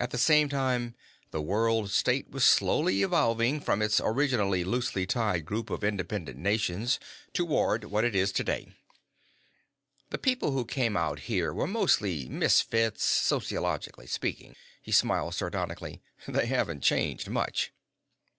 At 0.00 0.12
the 0.12 0.16
same 0.16 0.48
time, 0.48 0.94
the 1.30 1.42
World 1.42 1.90
State 1.90 2.30
was 2.30 2.42
slowly 2.42 3.02
evolving 3.02 3.60
from 3.60 3.82
its 3.82 4.00
original 4.02 4.48
loosely 4.52 5.04
tied 5.04 5.44
group 5.44 5.68
of 5.68 5.84
independent 5.84 6.38
nations 6.38 6.98
toward 7.34 7.84
what 7.84 8.02
it 8.02 8.14
is 8.14 8.32
today. 8.32 8.72
"The 10.08 10.16
people 10.16 10.52
who 10.52 10.64
came 10.64 10.96
out 10.96 11.18
here 11.28 11.52
were 11.52 11.66
mostly 11.66 12.30
misfits, 12.30 13.04
sociologically 13.04 14.06
speaking." 14.06 14.56
He 14.80 14.90
smiled 14.90 15.34
sardonically. 15.34 16.00
"They 16.26 16.46
haven't 16.46 16.80
changed 16.80 17.28
much. 17.28 17.74